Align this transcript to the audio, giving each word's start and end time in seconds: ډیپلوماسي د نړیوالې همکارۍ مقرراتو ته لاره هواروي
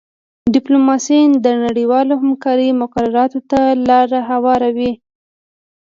ډیپلوماسي 0.53 1.19
د 1.45 1.47
نړیوالې 1.63 2.13
همکارۍ 2.23 2.69
مقرراتو 2.81 3.39
ته 3.51 3.61
لاره 3.87 4.19
هواروي 4.29 4.91